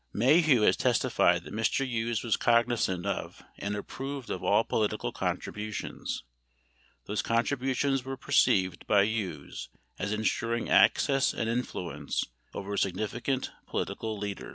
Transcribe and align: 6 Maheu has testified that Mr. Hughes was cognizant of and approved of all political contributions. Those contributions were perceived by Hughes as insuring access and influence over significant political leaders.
6 0.13 0.19
Maheu 0.19 0.65
has 0.65 0.75
testified 0.75 1.43
that 1.43 1.53
Mr. 1.53 1.85
Hughes 1.87 2.23
was 2.23 2.35
cognizant 2.35 3.05
of 3.05 3.43
and 3.59 3.75
approved 3.75 4.31
of 4.31 4.43
all 4.43 4.63
political 4.63 5.11
contributions. 5.11 6.23
Those 7.05 7.21
contributions 7.21 8.03
were 8.03 8.17
perceived 8.17 8.87
by 8.87 9.03
Hughes 9.03 9.69
as 9.99 10.11
insuring 10.11 10.71
access 10.71 11.35
and 11.35 11.47
influence 11.47 12.23
over 12.51 12.77
significant 12.77 13.51
political 13.67 14.17
leaders. 14.17 14.49